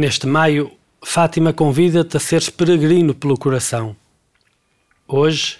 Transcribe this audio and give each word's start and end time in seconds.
Neste 0.00 0.26
maio, 0.26 0.72
Fátima 1.04 1.52
convida-te 1.52 2.16
a 2.16 2.20
seres 2.20 2.48
peregrino 2.48 3.14
pelo 3.14 3.36
coração. 3.36 3.94
Hoje, 5.06 5.58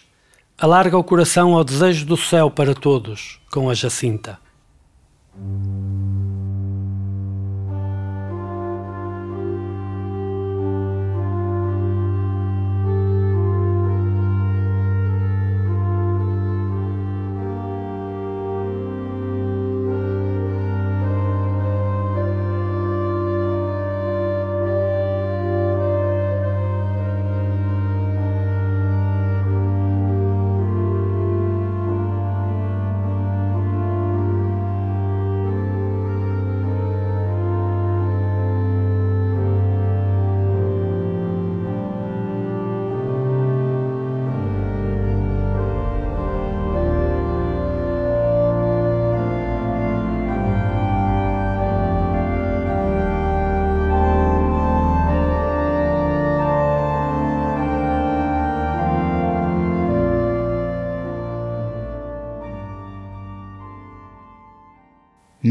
alarga 0.56 0.96
o 0.96 1.04
coração 1.04 1.54
ao 1.54 1.62
desejo 1.62 2.06
do 2.06 2.16
céu 2.16 2.50
para 2.50 2.74
todos, 2.74 3.38
com 3.52 3.68
a 3.68 3.74
Jacinta. 3.74 4.38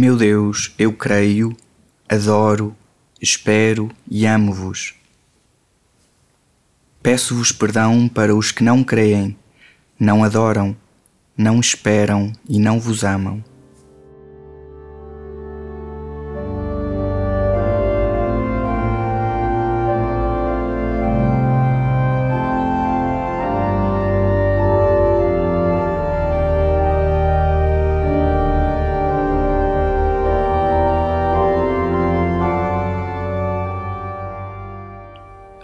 Meu 0.02 0.16
Deus, 0.16 0.74
eu 0.80 0.94
creio, 0.94 1.54
adoro, 2.08 2.74
espero 3.22 3.92
e 4.10 4.26
amo-vos. 4.26 4.96
Peço-vos 7.04 7.52
perdão 7.52 8.08
para 8.08 8.34
os 8.34 8.50
que 8.50 8.64
não 8.64 8.82
creem, 8.82 9.38
não 10.00 10.24
adoram, 10.24 10.74
não 11.38 11.60
esperam 11.60 12.32
e 12.48 12.58
não 12.60 12.80
vos 12.80 13.04
amam. 13.04 13.44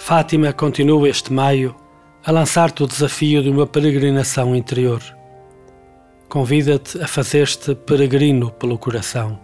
Fátima 0.05 0.53
continua 0.53 1.09
este 1.09 1.33
maio 1.33 1.75
a 2.23 2.31
lançar-te 2.31 2.83
o 2.83 2.87
desafio 2.87 3.41
de 3.41 3.49
uma 3.49 3.65
peregrinação 3.65 4.55
interior. 4.55 5.01
Convida-te 6.29 7.01
a 7.01 7.07
fazer-te 7.07 7.73
peregrino 7.73 8.51
pelo 8.51 8.77
coração. 8.77 9.39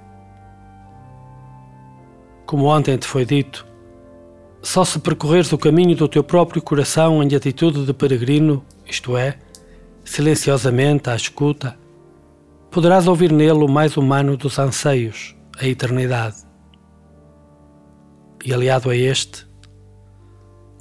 Como 2.46 2.66
ontem 2.66 2.96
te 2.96 3.08
foi 3.08 3.26
dito, 3.26 3.66
só 4.62 4.86
se 4.86 5.00
percorreres 5.00 5.52
o 5.52 5.58
caminho 5.58 5.96
do 5.96 6.08
teu 6.08 6.24
próprio 6.24 6.62
coração 6.62 7.24
em 7.24 7.36
atitude 7.36 7.84
de 7.84 7.92
peregrino, 7.92 8.64
isto 8.86 9.18
é, 9.18 9.40
silenciosamente 10.06 11.10
à 11.10 11.16
escuta, 11.16 11.76
poderás 12.70 13.08
ouvir 13.08 13.32
nele 13.32 13.64
o 13.64 13.68
mais 13.68 13.98
humano 13.98 14.38
dos 14.38 14.60
anseios, 14.60 15.36
a 15.60 15.66
eternidade. 15.66 16.36
E 18.46 18.54
aliado 18.54 18.92
a 18.92 18.96
este, 18.96 19.50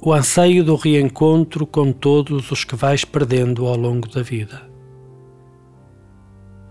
o 0.03 0.11
anseio 0.11 0.63
do 0.63 0.75
reencontro 0.75 1.67
com 1.67 1.91
todos 1.91 2.49
os 2.49 2.63
que 2.63 2.75
vais 2.75 3.05
perdendo 3.05 3.67
ao 3.67 3.75
longo 3.75 4.09
da 4.09 4.23
vida. 4.23 4.67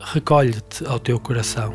Recolhe-te 0.00 0.84
ao 0.84 0.98
teu 0.98 1.20
coração. 1.20 1.72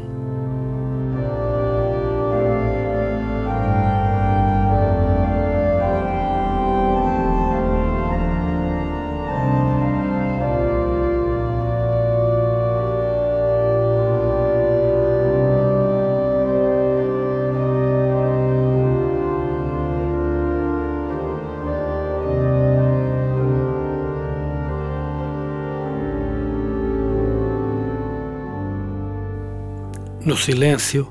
No 30.25 30.36
silêncio, 30.36 31.08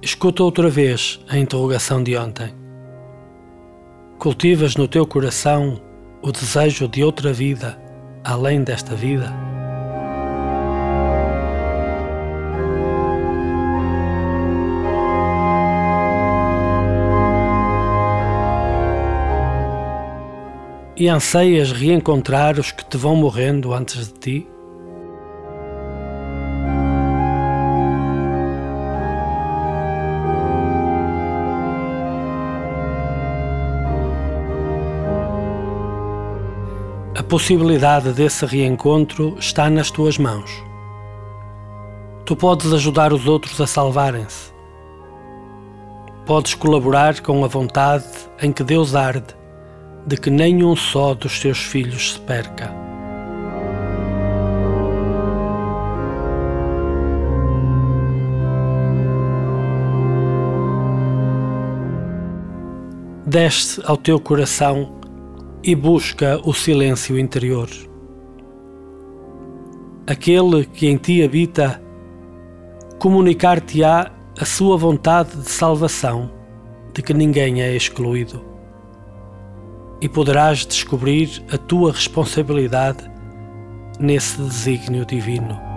escuta 0.00 0.44
outra 0.44 0.70
vez 0.70 1.18
a 1.28 1.36
interrogação 1.36 2.00
de 2.04 2.16
ontem. 2.16 2.54
Cultivas 4.16 4.76
no 4.76 4.86
teu 4.86 5.04
coração 5.04 5.82
o 6.22 6.30
desejo 6.30 6.86
de 6.86 7.02
outra 7.02 7.32
vida 7.32 7.76
além 8.22 8.62
desta 8.62 8.94
vida? 8.94 9.34
E 20.96 21.08
anseias 21.08 21.72
reencontrar 21.72 22.60
os 22.60 22.70
que 22.70 22.84
te 22.84 22.96
vão 22.96 23.16
morrendo 23.16 23.74
antes 23.74 24.06
de 24.06 24.12
ti? 24.12 24.53
A 37.16 37.22
possibilidade 37.22 38.12
desse 38.12 38.44
reencontro 38.44 39.36
está 39.38 39.70
nas 39.70 39.88
tuas 39.88 40.18
mãos. 40.18 40.50
Tu 42.26 42.34
podes 42.34 42.72
ajudar 42.72 43.12
os 43.12 43.28
outros 43.28 43.60
a 43.60 43.68
salvarem-se. 43.68 44.52
Podes 46.26 46.54
colaborar 46.54 47.20
com 47.20 47.44
a 47.44 47.46
vontade 47.46 48.04
em 48.42 48.50
que 48.50 48.64
Deus 48.64 48.96
arde 48.96 49.32
de 50.04 50.16
que 50.16 50.28
nenhum 50.28 50.74
só 50.74 51.14
dos 51.14 51.38
teus 51.38 51.58
filhos 51.58 52.14
se 52.14 52.20
perca. 52.20 52.74
Desce 63.24 63.80
ao 63.84 63.96
teu 63.96 64.18
coração 64.18 65.03
e 65.66 65.74
busca 65.74 66.38
o 66.44 66.52
silêncio 66.52 67.18
interior. 67.18 67.70
Aquele 70.06 70.66
que 70.66 70.86
em 70.86 70.98
ti 70.98 71.22
habita 71.22 71.82
comunicar-te-á 72.98 74.12
a 74.38 74.44
sua 74.44 74.76
vontade 74.76 75.34
de 75.38 75.48
salvação, 75.48 76.30
de 76.92 77.02
que 77.02 77.14
ninguém 77.14 77.62
é 77.62 77.74
excluído. 77.74 78.44
E 80.02 80.08
poderás 80.08 80.66
descobrir 80.66 81.42
a 81.50 81.56
tua 81.56 81.92
responsabilidade 81.92 83.10
nesse 83.98 84.42
desígnio 84.42 85.06
divino. 85.06 85.73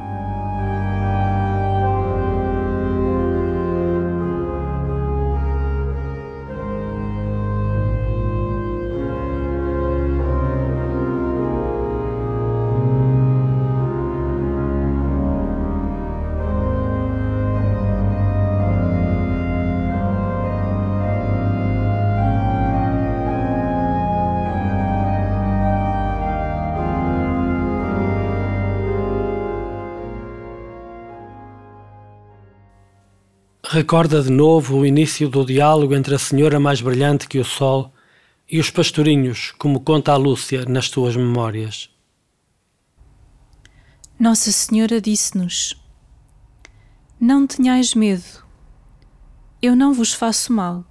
Recorda 33.69 34.22
de 34.22 34.31
novo 34.31 34.78
o 34.78 34.86
início 34.86 35.28
do 35.28 35.46
diálogo 35.46 35.94
entre 35.94 36.16
a 36.16 36.19
senhora 36.19 36.58
mais 36.58 36.80
brilhante 36.80 37.28
que 37.28 37.38
o 37.38 37.44
sol 37.44 37.94
e 38.50 38.60
os 38.60 38.69
pastorinhos, 38.69 39.54
como 39.58 39.81
conta 39.81 40.14
a 40.14 40.16
Lúcia 40.16 40.64
nas 40.66 40.86
suas 40.86 41.18
memórias. 41.18 41.90
Nossa 44.18 44.52
Senhora 44.54 45.02
disse-nos: 45.02 45.75
Não 47.19 47.46
tenhais 47.46 47.94
medo, 47.94 48.46
eu 49.62 49.75
não 49.75 49.94
vos 49.94 50.14
faço 50.14 50.54
mal. 50.54 50.86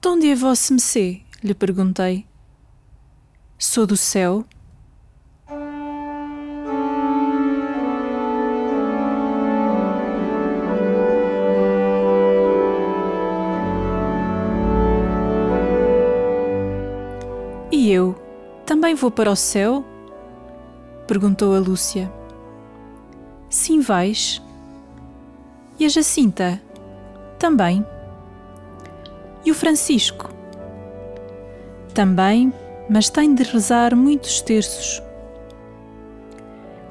De 0.00 0.08
onde 0.08 0.28
é 0.28 0.34
vosso 0.36 0.72
Messê? 0.72 1.22
lhe 1.42 1.54
perguntei. 1.54 2.24
Sou 3.58 3.84
do 3.84 3.96
céu. 3.96 4.44
Vou 18.96 19.10
para 19.10 19.30
o 19.30 19.36
céu? 19.36 19.84
perguntou 21.06 21.54
a 21.54 21.58
Lúcia. 21.58 22.12
Sim, 23.48 23.80
vais. 23.80 24.42
E 25.78 25.84
a 25.84 25.88
Jacinta? 25.88 26.60
Também. 27.38 27.86
E 29.44 29.50
o 29.50 29.54
Francisco? 29.54 30.32
Também, 31.94 32.52
mas 32.90 33.08
tem 33.08 33.34
de 33.34 33.42
rezar 33.42 33.94
muitos 33.94 34.40
terços. 34.40 35.02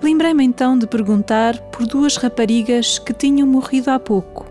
Lembrei-me 0.02 0.44
então 0.44 0.78
de 0.78 0.88
perguntar 0.88 1.60
por 1.72 1.86
duas 1.86 2.16
raparigas 2.16 3.00
que 3.00 3.13
tinham 3.13 3.48
morrido 3.48 3.90
há 3.90 4.00
pouco. 4.00 4.46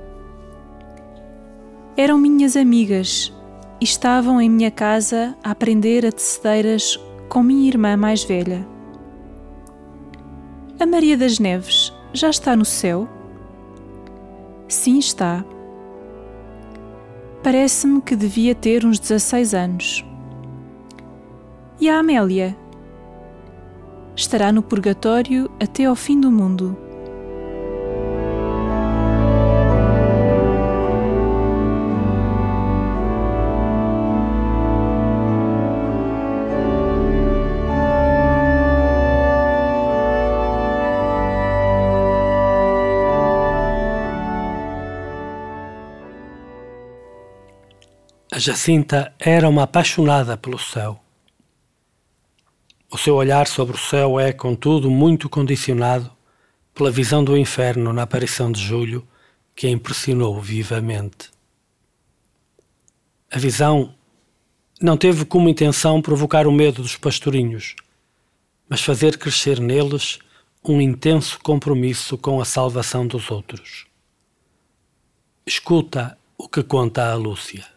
Eram 1.97 2.19
minhas 2.19 2.57
amigas 2.57 3.33
e 3.81 3.85
estavam 3.85 4.41
em 4.41 4.51
minha 4.51 4.71
casa 4.71 5.37
a 5.45 5.53
aprender 5.53 6.05
a 6.05 6.11
tecedeiras 6.11 6.99
com 7.35 7.43
minha 7.43 7.67
irmã 7.67 7.97
mais 7.97 8.23
velha. 8.23 8.65
A 10.79 10.87
Maria 10.87 11.17
das 11.17 11.41
Neves 11.41 11.93
já 12.13 12.31
está 12.31 12.55
no 12.55 12.65
céu? 12.65 13.09
Sim, 14.69 15.01
está. 15.01 15.45
Parece-me 17.43 18.01
que 18.01 18.15
devia 18.15 18.55
ter 18.55 18.87
uns 18.87 19.01
16 19.01 19.53
anos. 19.53 20.07
E 21.81 21.91
a 21.91 21.99
Amélia? 21.99 22.57
Estará 24.15 24.53
no 24.53 24.63
purgatório 24.63 25.51
até 25.61 25.87
ao 25.87 25.97
fim 25.97 26.21
do 26.21 26.31
mundo. 26.31 26.84
Jacinta 48.47 49.15
era 49.19 49.49
uma 49.49 49.63
apaixonada 49.63 50.37
pelo 50.37 50.59
céu. 50.59 51.03
O 52.93 52.99
seu 52.99 53.15
olhar 53.15 53.47
sobre 53.47 53.75
o 53.75 53.79
céu 53.79 54.21
é, 54.21 54.35
contudo, 54.35 54.91
muito 54.91 55.31
condicionado 55.31 56.13
pela 56.75 56.91
visão 56.91 57.25
do 57.25 57.39
inferno 57.39 57.91
na 57.91 58.03
aparição 58.03 58.53
de 58.53 58.61
Júlio, 58.61 59.09
que 59.57 59.67
a 59.67 59.71
impressionou 59.71 60.39
vivamente. 60.43 61.31
A 63.33 63.39
visão 63.39 63.95
não 64.79 64.99
teve 64.99 65.25
como 65.25 65.49
intenção 65.49 66.03
provocar 66.03 66.47
o 66.47 66.53
medo 66.53 66.83
dos 66.83 66.99
pastorinhos, 66.99 67.75
mas 68.69 68.83
fazer 68.83 69.17
crescer 69.17 69.59
neles 69.59 70.19
um 70.63 70.83
intenso 70.83 71.39
compromisso 71.43 72.19
com 72.19 72.39
a 72.43 72.45
salvação 72.45 73.07
dos 73.07 73.31
outros. 73.31 73.87
Escuta 75.47 76.19
o 76.37 76.47
que 76.47 76.63
conta 76.63 77.11
a 77.11 77.15
Lúcia. 77.15 77.74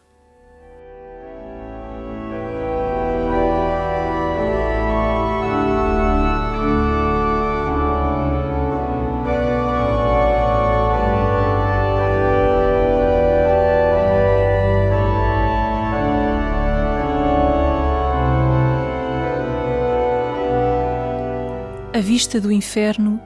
Vista 22.17 22.41
do 22.41 22.51
inferno 22.51 23.21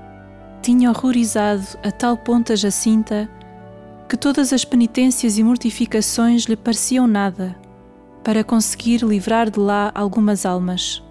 tinha 0.61 0.89
horrorizado 0.89 1.65
a 1.81 1.89
tal 1.89 2.17
ponto 2.17 2.51
a 2.51 2.57
Jacinta 2.57 3.29
que 4.09 4.17
todas 4.17 4.51
as 4.51 4.65
penitências 4.65 5.37
e 5.37 5.43
mortificações 5.45 6.43
lhe 6.43 6.57
pareciam 6.57 7.07
nada 7.07 7.55
para 8.21 8.43
conseguir 8.43 9.01
livrar 9.01 9.49
de 9.49 9.61
lá 9.61 9.93
algumas 9.95 10.45
almas. 10.45 11.01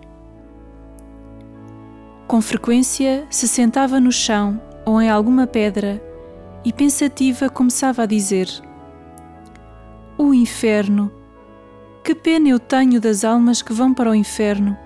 Com 2.28 2.42
frequência 2.42 3.26
se 3.30 3.48
sentava 3.48 3.98
no 3.98 4.12
chão 4.12 4.60
ou 4.84 5.00
em 5.00 5.08
alguma 5.08 5.46
pedra 5.46 6.02
e 6.62 6.74
pensativa 6.74 7.48
começava 7.48 8.02
a 8.02 8.06
dizer: 8.06 8.46
O 10.18 10.34
inferno! 10.34 11.10
Que 12.04 12.14
pena 12.14 12.50
eu 12.50 12.58
tenho 12.58 13.00
das 13.00 13.24
almas 13.24 13.62
que 13.62 13.72
vão 13.72 13.94
para 13.94 14.10
o 14.10 14.14
inferno! 14.14 14.76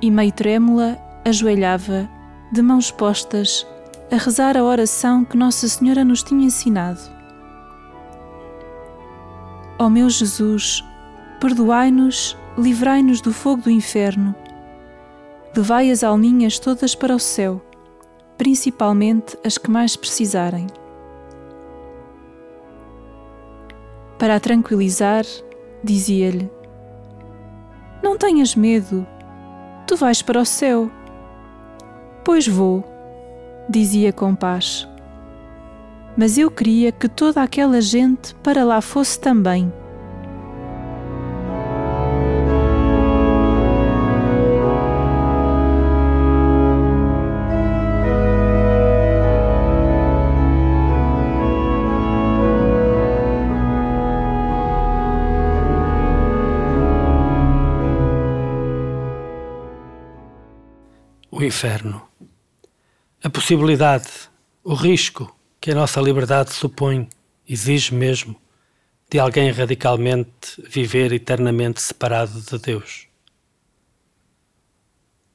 E, 0.00 0.10
meio 0.10 0.32
trêmula, 0.32 0.98
ajoelhava, 1.24 2.08
de 2.52 2.62
mãos 2.62 2.90
postas, 2.90 3.66
a 4.10 4.16
rezar 4.16 4.56
a 4.56 4.62
oração 4.62 5.24
que 5.24 5.36
Nossa 5.36 5.66
Senhora 5.68 6.04
nos 6.04 6.22
tinha 6.22 6.46
ensinado. 6.46 7.00
Ó 9.78 9.90
meu 9.90 10.08
Jesus, 10.08 10.84
perdoai-nos, 11.40 12.36
livrai-nos 12.56 13.20
do 13.20 13.32
fogo 13.32 13.62
do 13.62 13.70
inferno. 13.70 14.34
Levai 15.54 15.90
as 15.90 16.04
alminhas 16.04 16.58
todas 16.58 16.94
para 16.94 17.14
o 17.14 17.18
céu, 17.18 17.60
principalmente 18.38 19.36
as 19.44 19.58
que 19.58 19.70
mais 19.70 19.96
precisarem. 19.96 20.66
Para 24.18 24.36
a 24.36 24.40
tranquilizar, 24.40 25.24
dizia-lhe: 25.84 26.50
Não 28.02 28.16
tenhas 28.16 28.54
medo, 28.54 29.06
Tu 29.86 29.94
vais 29.94 30.20
para 30.20 30.40
o 30.40 30.44
céu. 30.44 30.90
Pois 32.24 32.48
vou, 32.48 32.84
dizia 33.68 34.12
com 34.12 34.34
paz. 34.34 34.88
Mas 36.16 36.36
eu 36.36 36.50
queria 36.50 36.90
que 36.90 37.08
toda 37.08 37.40
aquela 37.40 37.80
gente 37.80 38.34
para 38.42 38.64
lá 38.64 38.80
fosse 38.80 39.20
também. 39.20 39.72
O 61.36 61.44
inferno. 61.44 62.00
A 63.22 63.28
possibilidade, 63.28 64.08
o 64.64 64.72
risco 64.72 65.36
que 65.60 65.70
a 65.70 65.74
nossa 65.74 66.00
liberdade 66.00 66.52
supõe, 66.54 67.08
exige 67.46 67.94
mesmo, 67.94 68.40
de 69.10 69.18
alguém 69.18 69.50
radicalmente 69.50 70.62
viver 70.66 71.12
eternamente 71.12 71.82
separado 71.82 72.40
de 72.40 72.58
Deus. 72.58 73.06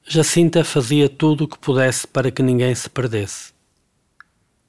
Jacinta 0.04 0.64
fazia 0.64 1.08
tudo 1.08 1.44
o 1.44 1.48
que 1.48 1.60
pudesse 1.60 2.08
para 2.08 2.32
que 2.32 2.42
ninguém 2.42 2.74
se 2.74 2.90
perdesse. 2.90 3.54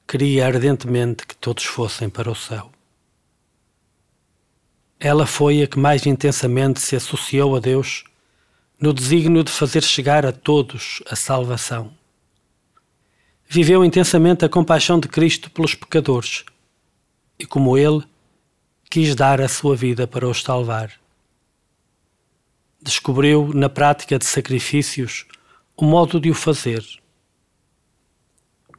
Queria 0.06 0.46
ardentemente 0.46 1.26
que 1.26 1.34
todos 1.34 1.64
fossem 1.64 2.10
para 2.10 2.30
o 2.30 2.34
céu. 2.34 2.70
Ela 5.00 5.26
foi 5.26 5.62
a 5.62 5.66
que 5.66 5.78
mais 5.78 6.04
intensamente 6.04 6.78
se 6.78 6.94
associou 6.94 7.56
a 7.56 7.58
Deus 7.58 8.04
no 8.82 8.92
desígnio 8.92 9.44
de 9.44 9.52
fazer 9.52 9.80
chegar 9.84 10.26
a 10.26 10.32
todos 10.32 11.00
a 11.08 11.14
salvação. 11.14 11.94
Viveu 13.48 13.84
intensamente 13.84 14.44
a 14.44 14.48
compaixão 14.48 14.98
de 14.98 15.06
Cristo 15.06 15.48
pelos 15.52 15.72
pecadores 15.72 16.44
e, 17.38 17.46
como 17.46 17.78
ele, 17.78 18.02
quis 18.90 19.14
dar 19.14 19.40
a 19.40 19.46
sua 19.46 19.76
vida 19.76 20.08
para 20.08 20.26
os 20.26 20.42
salvar. 20.42 20.90
Descobriu 22.82 23.52
na 23.54 23.68
prática 23.68 24.18
de 24.18 24.24
sacrifícios 24.24 25.26
o 25.76 25.84
modo 25.84 26.18
de 26.18 26.30
o 26.30 26.34
fazer. 26.34 26.84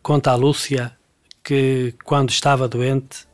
conta 0.01 0.31
a 0.31 0.35
Lúcia 0.35 0.97
que, 1.41 1.95
quando 2.03 2.29
estava 2.29 2.67
doente, 2.67 3.25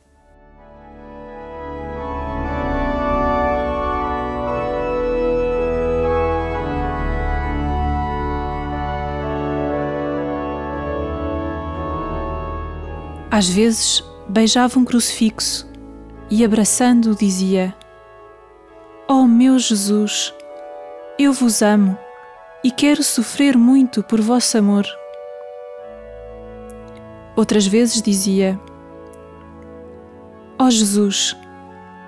Às 13.30 13.48
vezes 13.48 14.02
beijava 14.28 14.78
um 14.78 14.84
crucifixo 14.84 15.70
e, 16.28 16.44
abraçando-o, 16.44 17.14
dizia: 17.14 17.74
Oh 19.08 19.24
meu 19.24 19.56
Jesus, 19.56 20.34
eu 21.16 21.32
vos 21.32 21.62
amo 21.62 21.96
e 22.64 22.72
quero 22.72 23.04
sofrer 23.04 23.56
muito 23.56 24.02
por 24.02 24.20
vosso 24.20 24.58
amor. 24.58 24.84
Outras 27.36 27.68
vezes 27.68 28.02
dizia: 28.02 28.60
Ó 30.58 30.64
oh 30.64 30.70
Jesus, 30.70 31.36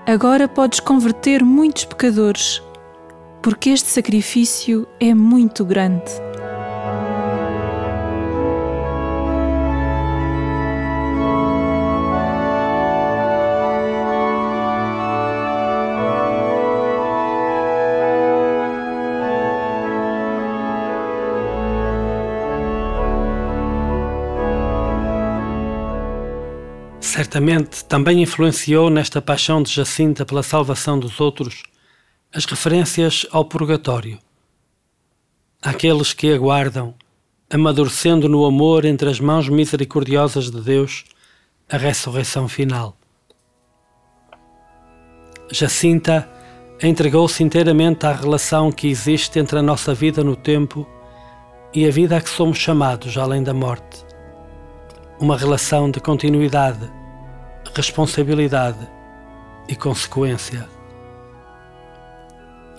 agora 0.06 0.48
podes 0.48 0.80
converter 0.80 1.44
muitos 1.44 1.84
pecadores, 1.84 2.60
porque 3.40 3.70
este 3.70 3.88
sacrifício 3.88 4.88
é 4.98 5.14
muito 5.14 5.64
grande. 5.64 6.10
Certamente 27.32 27.82
também 27.86 28.20
influenciou 28.20 28.90
nesta 28.90 29.22
paixão 29.22 29.62
de 29.62 29.72
Jacinta 29.72 30.22
pela 30.22 30.42
salvação 30.42 30.98
dos 30.98 31.18
outros 31.18 31.62
as 32.30 32.44
referências 32.44 33.24
ao 33.32 33.42
purgatório. 33.42 34.18
Aqueles 35.62 36.12
que 36.12 36.30
aguardam, 36.30 36.94
amadurecendo 37.50 38.28
no 38.28 38.44
amor 38.44 38.84
entre 38.84 39.08
as 39.08 39.18
mãos 39.18 39.48
misericordiosas 39.48 40.50
de 40.50 40.60
Deus, 40.60 41.04
a 41.70 41.78
ressurreição 41.78 42.46
final. 42.48 42.94
Jacinta 45.50 46.28
entregou-se 46.82 47.42
inteiramente 47.42 48.04
à 48.04 48.12
relação 48.12 48.70
que 48.70 48.88
existe 48.88 49.38
entre 49.38 49.58
a 49.58 49.62
nossa 49.62 49.94
vida 49.94 50.22
no 50.22 50.36
tempo 50.36 50.86
e 51.72 51.86
a 51.86 51.90
vida 51.90 52.18
a 52.18 52.20
que 52.20 52.28
somos 52.28 52.58
chamados 52.58 53.16
além 53.16 53.42
da 53.42 53.54
morte. 53.54 54.04
Uma 55.18 55.38
relação 55.38 55.90
de 55.90 55.98
continuidade 55.98 57.00
responsabilidade 57.74 58.88
e 59.68 59.74
consequência. 59.74 60.68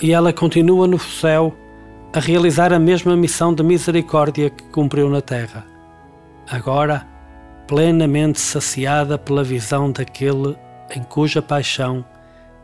E 0.02 0.12
ela 0.12 0.34
continua 0.34 0.88
no 0.88 1.00
céu 1.00 1.54
a 2.14 2.20
realizar 2.20 2.72
a 2.74 2.80
mesma 2.80 3.16
missão 3.16 3.54
de 3.54 3.64
misericórdia 3.64 4.50
que 4.50 4.64
cumpriu 4.66 5.10
na 5.10 5.22
terra, 5.22 5.66
agora 6.50 7.08
plenamente 7.68 8.40
saciada 8.40 9.18
pela 9.18 9.44
visão 9.44 9.92
daquele 9.92 10.56
em 10.96 11.02
cuja 11.04 11.42
paixão 11.42 12.06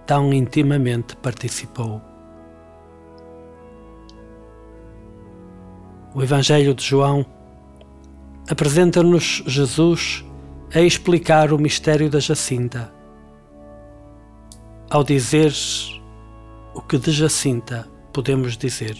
tão 0.05 0.33
intimamente 0.33 1.15
participou. 1.15 2.01
O 6.13 6.21
Evangelho 6.21 6.73
de 6.73 6.83
João 6.83 7.25
apresenta-nos 8.49 9.43
Jesus 9.45 10.25
a 10.73 10.81
explicar 10.81 11.51
o 11.51 11.57
mistério 11.57 12.09
da 12.09 12.19
Jacinta. 12.19 12.93
Ao 14.89 15.03
dizer 15.03 15.51
o 16.75 16.81
que 16.81 16.97
de 16.97 17.11
Jacinta 17.11 17.89
podemos 18.13 18.55
dizer. 18.55 18.97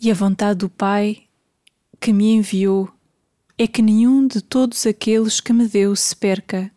E 0.00 0.10
a 0.10 0.14
vontade 0.14 0.58
do 0.58 0.68
Pai 0.68 1.22
que 1.98 2.12
me 2.12 2.34
enviou 2.34 2.90
é 3.56 3.66
que 3.66 3.80
nenhum 3.80 4.26
de 4.26 4.42
todos 4.42 4.86
aqueles 4.86 5.40
que 5.40 5.52
me 5.52 5.66
deu 5.66 5.94
se 5.94 6.14
perca, 6.14 6.70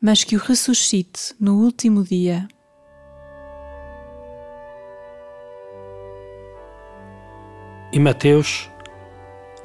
mas 0.00 0.24
que 0.24 0.36
o 0.36 0.40
ressuscite 0.40 1.34
no 1.40 1.62
último 1.62 2.02
dia. 2.02 2.46
E 7.92 7.98
Mateus 7.98 8.68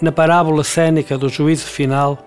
na 0.02 0.12
parábola 0.12 0.64
cênica 0.64 1.18
do 1.18 1.30
juízo 1.30 1.66
final, 1.66 2.18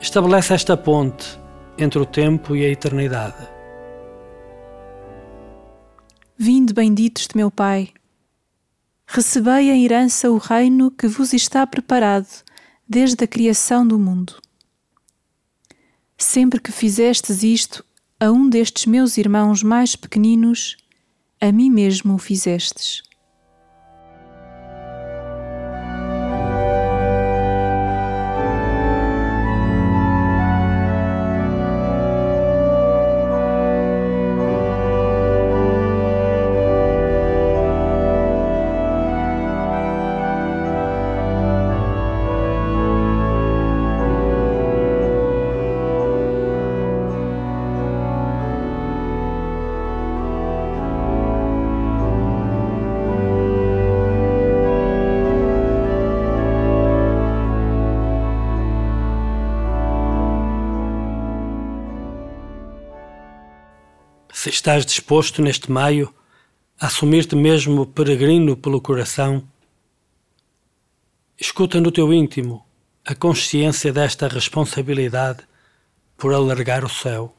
estabelece 0.00 0.54
esta 0.54 0.76
ponte 0.76 1.38
entre 1.78 1.98
o 1.98 2.06
tempo 2.06 2.54
e 2.54 2.64
a 2.64 2.68
eternidade. 2.68 3.48
Vinde, 6.38 6.72
benditos 6.72 7.26
de 7.26 7.36
meu 7.36 7.50
Pai, 7.50 7.92
recebei 9.06 9.70
em 9.70 9.84
herança 9.84 10.30
o 10.30 10.38
reino 10.38 10.90
que 10.90 11.08
vos 11.08 11.32
está 11.32 11.66
preparado 11.66 12.28
desde 12.88 13.24
a 13.24 13.26
criação 13.26 13.86
do 13.86 13.98
mundo. 13.98 14.34
Sempre 16.18 16.60
que 16.60 16.72
fizestes 16.72 17.42
isto 17.42 17.84
a 18.18 18.30
um 18.30 18.48
destes 18.48 18.86
meus 18.86 19.18
irmãos 19.18 19.62
mais 19.62 19.96
pequeninos, 19.96 20.76
a 21.40 21.52
mim 21.52 21.70
mesmo 21.70 22.14
o 22.14 22.18
fizestes. 22.18 23.02
Estás 64.56 64.86
disposto 64.86 65.42
neste 65.42 65.70
maio 65.70 66.14
a 66.80 66.86
assumir-te 66.86 67.36
mesmo 67.36 67.86
peregrino 67.86 68.56
pelo 68.56 68.80
coração, 68.80 69.46
escuta 71.38 71.78
no 71.78 71.92
teu 71.92 72.12
íntimo 72.12 72.66
a 73.04 73.14
consciência 73.14 73.92
desta 73.92 74.26
responsabilidade 74.28 75.44
por 76.16 76.32
alargar 76.32 76.84
o 76.84 76.88
céu, 76.88 77.36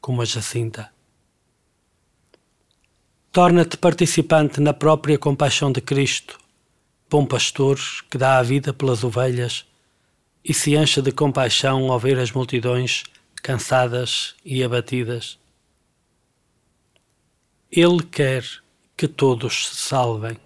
como 0.00 0.22
a 0.22 0.24
Jacinta. 0.24 0.92
Torna-te 3.32 3.76
participante 3.76 4.60
na 4.60 4.72
própria 4.72 5.18
compaixão 5.18 5.72
de 5.72 5.80
Cristo, 5.80 6.38
bom 7.10 7.26
pastor 7.26 7.76
que 8.08 8.16
dá 8.16 8.38
a 8.38 8.42
vida 8.42 8.72
pelas 8.72 9.02
ovelhas 9.02 9.66
e 10.44 10.54
se 10.54 10.76
enche 10.76 11.02
de 11.02 11.10
compaixão 11.10 11.90
ao 11.90 11.98
ver 11.98 12.20
as 12.20 12.30
multidões 12.30 13.02
cansadas 13.42 14.36
e 14.44 14.62
abatidas 14.62 15.38
ele 17.70 18.02
quer 18.02 18.44
que 18.96 19.08
todos 19.08 19.66
se 19.68 19.76
salvem. 19.76 20.38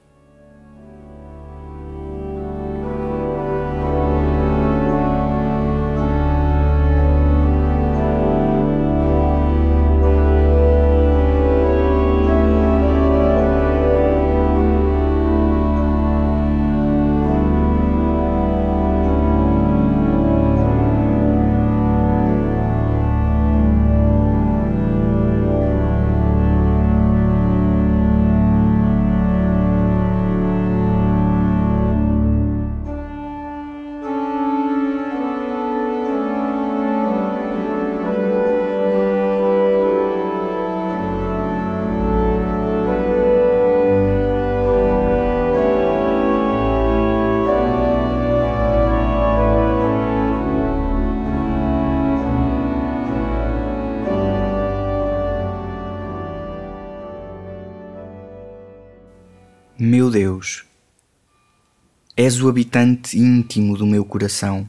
És 62.31 62.41
o 62.41 62.49
habitante 62.49 63.19
íntimo 63.19 63.77
do 63.77 63.85
meu 63.85 64.05
coração 64.05 64.69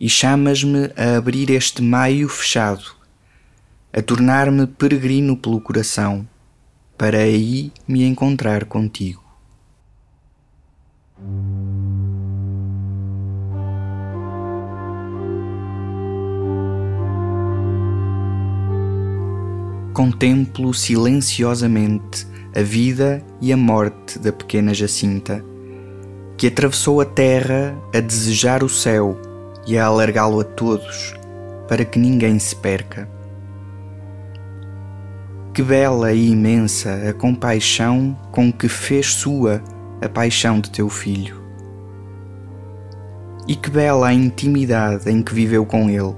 e 0.00 0.08
chamas-me 0.08 0.90
a 0.96 1.18
abrir 1.18 1.50
este 1.50 1.82
maio 1.82 2.30
fechado, 2.30 2.82
a 3.92 4.00
tornar-me 4.00 4.66
peregrino 4.66 5.36
pelo 5.36 5.60
coração, 5.60 6.26
para 6.96 7.18
aí 7.18 7.70
me 7.86 8.04
encontrar 8.04 8.64
contigo. 8.64 9.22
Contemplo 19.92 20.72
silenciosamente 20.72 22.26
a 22.56 22.62
vida 22.62 23.22
e 23.42 23.52
a 23.52 23.56
morte 23.58 24.18
da 24.18 24.32
pequena 24.32 24.72
Jacinta, 24.72 25.44
que 26.44 26.48
atravessou 26.48 27.00
a 27.00 27.06
terra 27.06 27.74
a 27.94 28.00
desejar 28.00 28.62
o 28.62 28.68
céu 28.68 29.18
e 29.66 29.78
a 29.78 29.86
alargá-lo 29.86 30.40
a 30.40 30.44
todos, 30.44 31.14
para 31.66 31.86
que 31.86 31.98
ninguém 31.98 32.38
se 32.38 32.54
perca. 32.54 33.08
Que 35.54 35.62
bela 35.62 36.12
e 36.12 36.32
imensa 36.32 37.08
a 37.08 37.14
compaixão 37.14 38.14
com 38.30 38.52
que 38.52 38.68
fez 38.68 39.06
sua 39.06 39.62
a 40.02 40.06
paixão 40.10 40.60
de 40.60 40.70
teu 40.70 40.90
filho. 40.90 41.42
E 43.48 43.56
que 43.56 43.70
bela 43.70 44.08
a 44.08 44.12
intimidade 44.12 45.10
em 45.10 45.22
que 45.22 45.32
viveu 45.32 45.64
com 45.64 45.88
ele, 45.88 46.14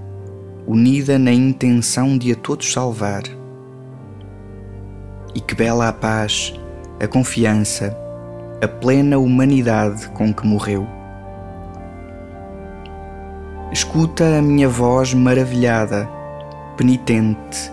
unida 0.66 1.20
na 1.20 1.32
intenção 1.32 2.18
de 2.18 2.32
a 2.32 2.34
todos 2.34 2.72
salvar. 2.72 3.22
E 5.36 5.40
que 5.40 5.54
bela 5.54 5.86
a 5.86 5.92
paz, 5.92 6.52
a 7.00 7.06
confiança, 7.06 7.96
a 8.62 8.66
plena 8.66 9.18
humanidade 9.18 10.08
com 10.10 10.32
que 10.32 10.46
morreu. 10.46 10.86
Escuta 13.70 14.38
a 14.38 14.42
minha 14.42 14.68
voz 14.68 15.12
maravilhada, 15.12 16.08
penitente 16.76 17.70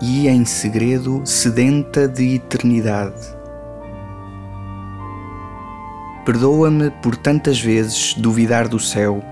e 0.00 0.28
em 0.28 0.44
segredo 0.44 1.22
sedenta 1.24 2.06
de 2.06 2.36
eternidade. 2.36 3.20
Perdoa-me 6.24 6.90
por 7.02 7.16
tantas 7.16 7.60
vezes 7.60 8.14
duvidar 8.14 8.68
do 8.68 8.78
céu, 8.78 9.22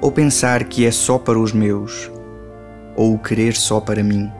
ou 0.00 0.12
pensar 0.12 0.64
que 0.64 0.86
é 0.86 0.90
só 0.92 1.18
para 1.18 1.38
os 1.38 1.52
meus, 1.52 2.10
ou 2.94 3.14
o 3.14 3.18
querer 3.18 3.56
só 3.56 3.80
para 3.80 4.04
mim. 4.04 4.30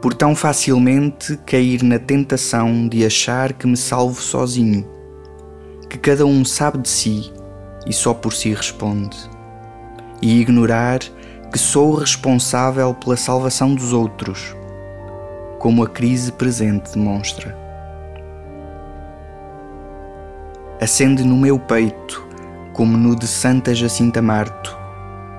Por 0.00 0.14
tão 0.14 0.34
facilmente 0.34 1.36
cair 1.44 1.82
na 1.82 1.98
tentação 1.98 2.88
de 2.88 3.04
achar 3.04 3.52
que 3.52 3.66
me 3.66 3.76
salvo 3.76 4.22
sozinho, 4.22 4.88
que 5.90 5.98
cada 5.98 6.24
um 6.24 6.42
sabe 6.42 6.78
de 6.78 6.88
si 6.88 7.30
e 7.86 7.92
só 7.92 8.14
por 8.14 8.32
si 8.32 8.54
responde, 8.54 9.18
e 10.22 10.40
ignorar 10.40 11.00
que 11.52 11.58
sou 11.58 11.94
responsável 11.94 12.94
pela 12.94 13.16
salvação 13.16 13.74
dos 13.74 13.92
outros, 13.92 14.56
como 15.58 15.82
a 15.82 15.88
crise 15.88 16.32
presente 16.32 16.94
demonstra. 16.94 17.54
Acende 20.80 21.22
no 21.24 21.36
meu 21.36 21.58
peito, 21.58 22.26
como 22.72 22.96
no 22.96 23.14
de 23.14 23.26
Santa 23.26 23.74
Jacinta 23.74 24.22
Marto, 24.22 24.78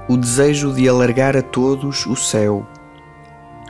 o 0.07 0.15
desejo 0.15 0.71
de 0.71 0.87
alargar 0.87 1.35
a 1.35 1.41
todos 1.41 2.05
o 2.05 2.15
céu 2.15 2.67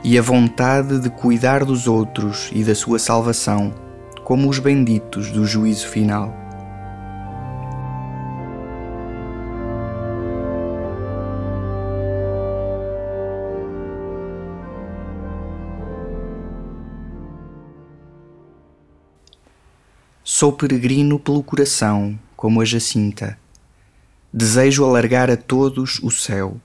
e 0.04 0.18
a 0.18 0.22
vontade 0.22 0.98
de 0.98 1.08
cuidar 1.08 1.64
dos 1.64 1.86
outros 1.86 2.50
e 2.52 2.64
da 2.64 2.74
sua 2.74 2.98
salvação, 2.98 3.72
como 4.24 4.48
os 4.48 4.58
benditos 4.58 5.30
do 5.30 5.46
juízo 5.46 5.86
final. 5.86 6.42
Sou 20.24 20.52
peregrino 20.52 21.20
pelo 21.20 21.42
coração, 21.44 22.18
como 22.34 22.60
a 22.60 22.64
Jacinta. 22.64 23.38
Desejo 24.32 24.84
alargar 24.84 25.30
a 25.30 25.36
todos 25.36 26.00
o 26.02 26.10
céu. 26.10 26.56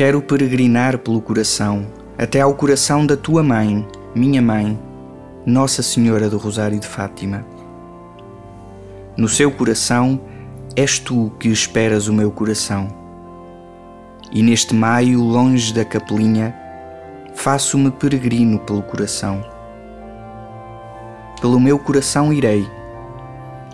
Quero 0.00 0.22
peregrinar 0.22 0.96
pelo 0.96 1.20
coração, 1.20 1.86
até 2.16 2.40
ao 2.40 2.54
coração 2.54 3.04
da 3.04 3.18
tua 3.18 3.42
mãe, 3.42 3.86
minha 4.14 4.40
mãe, 4.40 4.80
Nossa 5.44 5.82
Senhora 5.82 6.26
do 6.30 6.38
Rosário 6.38 6.80
de 6.80 6.86
Fátima. 6.86 7.44
No 9.14 9.28
seu 9.28 9.50
coração, 9.50 10.18
És 10.74 10.98
tu 10.98 11.30
que 11.38 11.50
esperas 11.50 12.08
o 12.08 12.14
meu 12.14 12.30
coração. 12.30 12.88
E 14.32 14.42
neste 14.42 14.74
maio, 14.74 15.22
longe 15.22 15.70
da 15.74 15.84
capelinha, 15.84 16.56
faço-me 17.34 17.90
peregrino 17.90 18.58
pelo 18.60 18.80
coração. 18.80 19.44
Pelo 21.42 21.60
meu 21.60 21.78
coração 21.78 22.32
irei, 22.32 22.66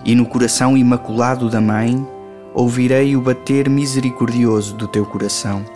e 0.04 0.12
no 0.16 0.26
coração 0.26 0.76
imaculado 0.76 1.48
da 1.48 1.60
Mãe 1.60 2.04
ouvirei 2.52 3.14
o 3.14 3.20
bater 3.20 3.70
misericordioso 3.70 4.74
do 4.74 4.88
teu 4.88 5.06
coração. 5.06 5.75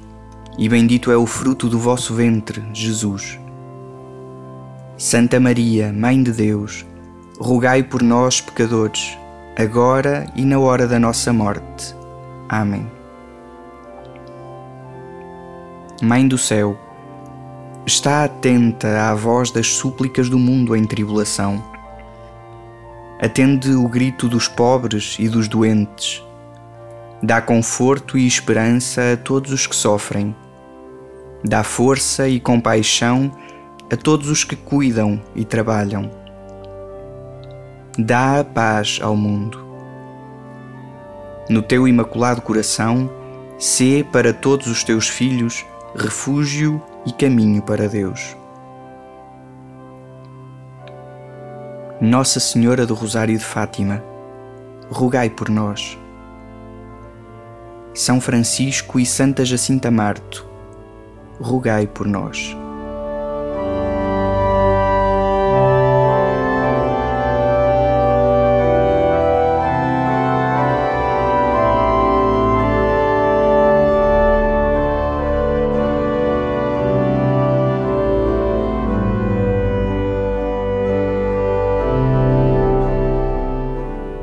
e 0.61 0.69
bendito 0.69 1.11
é 1.11 1.17
o 1.17 1.25
fruto 1.25 1.67
do 1.67 1.79
vosso 1.79 2.13
ventre, 2.13 2.63
Jesus. 2.71 3.39
Santa 4.95 5.39
Maria, 5.39 5.91
Mãe 5.91 6.21
de 6.21 6.31
Deus, 6.31 6.85
rogai 7.39 7.81
por 7.81 8.03
nós, 8.03 8.39
pecadores, 8.39 9.17
agora 9.57 10.31
e 10.35 10.45
na 10.45 10.59
hora 10.59 10.87
da 10.87 10.99
nossa 10.99 11.33
morte. 11.33 11.95
Amém. 12.47 12.85
Mãe 15.99 16.27
do 16.27 16.37
céu, 16.37 16.79
está 17.85 18.23
atenta 18.23 19.09
à 19.09 19.15
voz 19.15 19.49
das 19.49 19.65
súplicas 19.65 20.29
do 20.29 20.37
mundo 20.37 20.75
em 20.75 20.85
tribulação 20.85 21.71
atende 23.21 23.69
o 23.75 23.87
grito 23.87 24.27
dos 24.27 24.47
pobres 24.47 25.15
e 25.19 25.29
dos 25.29 25.47
doentes, 25.47 26.23
dá 27.21 27.39
conforto 27.39 28.17
e 28.17 28.25
esperança 28.25 29.13
a 29.13 29.17
todos 29.17 29.51
os 29.51 29.67
que 29.67 29.75
sofrem, 29.75 30.35
dá 31.43 31.63
força 31.63 32.27
e 32.27 32.39
compaixão 32.39 33.31
a 33.91 33.97
todos 33.97 34.29
os 34.29 34.43
que 34.43 34.55
cuidam 34.55 35.21
e 35.35 35.43
trabalham, 35.43 36.09
dá 37.97 38.39
a 38.39 38.43
paz 38.43 38.99
ao 39.01 39.15
mundo. 39.15 39.65
No 41.49 41.61
teu 41.61 41.87
imaculado 41.87 42.41
coração, 42.41 43.11
sê 43.57 44.05
para 44.11 44.33
todos 44.33 44.67
os 44.67 44.83
teus 44.83 45.09
filhos 45.09 45.65
refúgio 45.95 46.81
e 47.05 47.11
caminho 47.11 47.61
para 47.61 47.89
Deus. 47.89 48.35
Nossa 51.99 52.39
Senhora 52.39 52.85
do 52.85 52.93
Rosário 52.93 53.37
de 53.37 53.43
Fátima, 53.43 54.01
rogai 54.89 55.29
por 55.29 55.49
nós. 55.49 55.97
São 57.93 58.21
Francisco 58.21 58.99
e 58.99 59.05
Santa 59.05 59.43
Jacinta 59.43 59.91
Marto, 59.91 60.50
rogai 61.41 61.87
por 61.87 62.07
nós. 62.07 62.55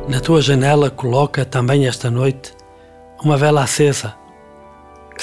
Na 0.09 0.20
tua 0.20 0.40
janela 0.40 0.90
coloca 0.90 1.44
também 1.44 1.87
esta 1.87 2.11
noite 2.11 2.54
uma 3.22 3.37
vela 3.37 3.62
acesa 3.62 4.14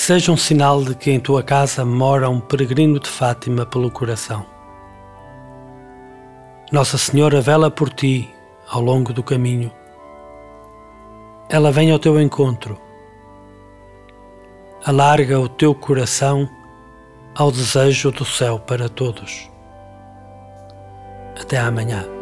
seja 0.05 0.31
um 0.31 0.37
sinal 0.37 0.83
de 0.83 0.93
que 0.93 1.09
em 1.09 1.19
tua 1.19 1.41
casa 1.41 1.83
mora 1.83 2.29
um 2.29 2.39
peregrino 2.39 2.99
de 2.99 3.09
Fátima 3.09 3.65
pelo 3.65 3.89
coração. 3.89 4.45
Nossa 6.71 6.95
Senhora 6.95 7.41
vela 7.41 7.71
por 7.71 7.89
ti 7.91 8.31
ao 8.69 8.81
longo 8.81 9.11
do 9.11 9.23
caminho. 9.23 9.71
Ela 11.49 11.71
vem 11.71 11.89
ao 11.89 11.97
teu 11.97 12.21
encontro. 12.21 12.79
Alarga 14.85 15.39
o 15.39 15.49
teu 15.49 15.73
coração 15.73 16.47
ao 17.33 17.51
desejo 17.51 18.11
do 18.11 18.25
céu 18.25 18.59
para 18.59 18.87
todos. 18.87 19.49
Até 21.35 21.57
amanhã. 21.57 22.14